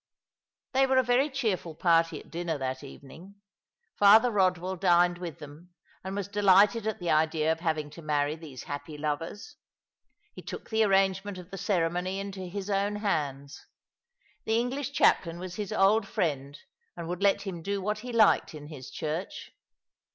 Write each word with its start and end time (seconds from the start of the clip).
They 0.73 0.87
were 0.87 0.97
a 0.97 1.03
very 1.03 1.29
cheerful 1.29 1.75
party 1.75 2.19
at 2.19 2.31
dinner 2.31 2.57
that 2.57 2.83
evening. 2.83 3.35
Father 3.99 4.31
Eodwell 4.31 4.79
dined 4.79 5.19
with 5.19 5.37
them, 5.37 5.75
and 6.03 6.15
was 6.15 6.27
delighted 6.27 6.87
at 6.87 6.99
tho 6.99 7.09
idea 7.09 7.51
of 7.51 7.59
having 7.59 7.91
to 7.91 8.01
marry 8.01 8.35
these 8.35 8.63
happy 8.63 8.97
lovers. 8.97 9.57
He 10.33 10.41
took 10.41 10.71
the 10.71 10.83
arrangement 10.83 11.37
of 11.37 11.51
the 11.51 11.57
ceremony 11.59 12.17
into 12.19 12.47
his 12.47 12.67
own 12.67 12.95
hands. 12.95 13.67
The 14.45 14.57
English 14.57 14.91
chaplain 14.91 15.37
was 15.37 15.57
his 15.57 15.71
old 15.71 16.07
friend, 16.07 16.57
and 16.97 17.07
would 17.07 17.21
let 17.21 17.43
him 17.43 17.61
do 17.61 17.79
what 17.79 17.99
he 17.99 18.11
liked 18.11 18.55
in 18.55 18.69
his 18.69 18.89
church. 18.89 19.51